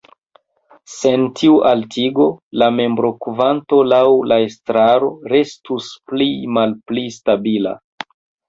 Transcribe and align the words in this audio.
Sen 0.91 1.25
tiu 1.39 1.57
altigo, 1.71 2.25
la 2.61 2.69
membrokvanto 2.79 3.81
laŭ 3.91 4.01
la 4.33 4.41
estraro 4.47 5.13
restus 5.35 5.91
pli-malpli 6.11 7.09
stabila. 7.21 7.77